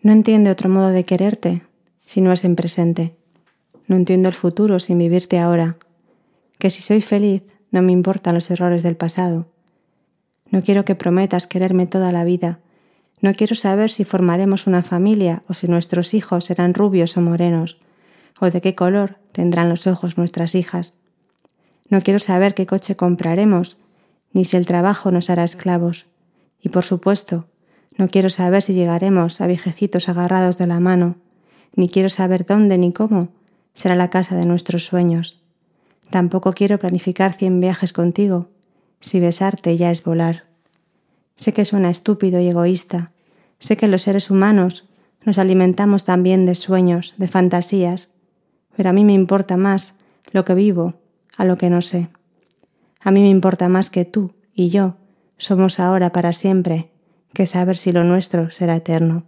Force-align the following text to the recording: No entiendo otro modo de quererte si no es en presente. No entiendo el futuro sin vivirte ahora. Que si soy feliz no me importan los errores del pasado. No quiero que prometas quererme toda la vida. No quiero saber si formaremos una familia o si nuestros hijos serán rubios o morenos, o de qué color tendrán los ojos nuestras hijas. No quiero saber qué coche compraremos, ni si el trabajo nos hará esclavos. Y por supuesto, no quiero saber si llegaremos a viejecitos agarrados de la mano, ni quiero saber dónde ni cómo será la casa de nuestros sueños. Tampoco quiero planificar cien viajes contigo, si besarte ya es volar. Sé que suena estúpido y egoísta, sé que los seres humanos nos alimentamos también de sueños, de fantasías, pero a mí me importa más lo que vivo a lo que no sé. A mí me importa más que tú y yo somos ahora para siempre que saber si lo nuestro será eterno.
No 0.00 0.12
entiendo 0.12 0.50
otro 0.50 0.68
modo 0.68 0.88
de 0.88 1.04
quererte 1.04 1.62
si 2.04 2.20
no 2.20 2.32
es 2.32 2.44
en 2.44 2.56
presente. 2.56 3.16
No 3.86 3.96
entiendo 3.96 4.28
el 4.28 4.34
futuro 4.34 4.78
sin 4.78 4.98
vivirte 4.98 5.38
ahora. 5.38 5.76
Que 6.58 6.70
si 6.70 6.82
soy 6.82 7.02
feliz 7.02 7.42
no 7.70 7.82
me 7.82 7.92
importan 7.92 8.34
los 8.34 8.50
errores 8.50 8.82
del 8.82 8.96
pasado. 8.96 9.46
No 10.50 10.62
quiero 10.62 10.84
que 10.84 10.94
prometas 10.94 11.46
quererme 11.46 11.86
toda 11.86 12.12
la 12.12 12.24
vida. 12.24 12.60
No 13.20 13.34
quiero 13.34 13.54
saber 13.54 13.90
si 13.90 14.04
formaremos 14.04 14.66
una 14.66 14.82
familia 14.82 15.42
o 15.48 15.54
si 15.54 15.66
nuestros 15.66 16.14
hijos 16.14 16.44
serán 16.44 16.74
rubios 16.74 17.16
o 17.16 17.20
morenos, 17.20 17.78
o 18.40 18.48
de 18.50 18.60
qué 18.60 18.74
color 18.74 19.18
tendrán 19.32 19.68
los 19.68 19.86
ojos 19.86 20.16
nuestras 20.16 20.54
hijas. 20.54 20.94
No 21.90 22.02
quiero 22.02 22.18
saber 22.18 22.54
qué 22.54 22.66
coche 22.66 22.96
compraremos, 22.96 23.76
ni 24.32 24.44
si 24.44 24.56
el 24.56 24.66
trabajo 24.66 25.10
nos 25.10 25.30
hará 25.30 25.44
esclavos. 25.44 26.06
Y 26.60 26.68
por 26.68 26.84
supuesto, 26.84 27.46
no 27.98 28.08
quiero 28.08 28.30
saber 28.30 28.62
si 28.62 28.74
llegaremos 28.74 29.40
a 29.40 29.48
viejecitos 29.48 30.08
agarrados 30.08 30.56
de 30.56 30.68
la 30.68 30.78
mano, 30.78 31.16
ni 31.74 31.88
quiero 31.88 32.08
saber 32.08 32.46
dónde 32.46 32.78
ni 32.78 32.92
cómo 32.92 33.28
será 33.74 33.96
la 33.96 34.08
casa 34.08 34.36
de 34.36 34.46
nuestros 34.46 34.86
sueños. 34.86 35.42
Tampoco 36.08 36.52
quiero 36.52 36.78
planificar 36.78 37.34
cien 37.34 37.60
viajes 37.60 37.92
contigo, 37.92 38.48
si 39.00 39.18
besarte 39.18 39.76
ya 39.76 39.90
es 39.90 40.04
volar. 40.04 40.44
Sé 41.34 41.52
que 41.52 41.64
suena 41.64 41.90
estúpido 41.90 42.40
y 42.40 42.48
egoísta, 42.48 43.10
sé 43.58 43.76
que 43.76 43.88
los 43.88 44.02
seres 44.02 44.30
humanos 44.30 44.88
nos 45.24 45.38
alimentamos 45.38 46.04
también 46.04 46.46
de 46.46 46.54
sueños, 46.54 47.14
de 47.16 47.26
fantasías, 47.26 48.10
pero 48.76 48.90
a 48.90 48.92
mí 48.92 49.04
me 49.04 49.12
importa 49.12 49.56
más 49.56 49.94
lo 50.30 50.44
que 50.44 50.54
vivo 50.54 50.94
a 51.36 51.44
lo 51.44 51.58
que 51.58 51.68
no 51.68 51.82
sé. 51.82 52.08
A 53.00 53.10
mí 53.10 53.20
me 53.20 53.28
importa 53.28 53.68
más 53.68 53.90
que 53.90 54.04
tú 54.04 54.34
y 54.54 54.68
yo 54.68 54.94
somos 55.36 55.80
ahora 55.80 56.12
para 56.12 56.32
siempre 56.32 56.90
que 57.32 57.46
saber 57.46 57.76
si 57.76 57.92
lo 57.92 58.04
nuestro 58.04 58.50
será 58.50 58.76
eterno. 58.76 59.26